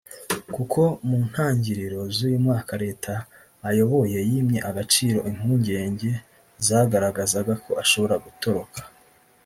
kuko 0.55 0.81
mu 1.07 1.17
ntangiriro 1.29 1.99
z’uyu 2.15 2.39
mwaka 2.45 2.73
leta 2.83 3.13
ayoboye 3.69 4.19
yimye 4.29 4.59
agaciro 4.69 5.19
impungenge 5.31 6.11
zagaragazaga 6.67 7.53
ko 7.63 7.71
ashobora 7.83 8.15
gutoroka 8.25 8.79